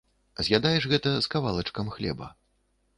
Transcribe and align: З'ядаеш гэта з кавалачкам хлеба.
З'ядаеш 0.47 0.87
гэта 0.95 1.13
з 1.27 1.31
кавалачкам 1.37 1.95
хлеба. 1.99 2.35